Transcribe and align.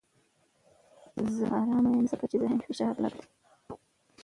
زه 1.35 1.45
ارام 1.59 1.85
یم 1.93 2.05
ځکه 2.11 2.25
چې 2.31 2.35
ذهني 2.41 2.63
فشار 2.67 2.95
لږ 3.03 3.13
دی. 3.19 3.25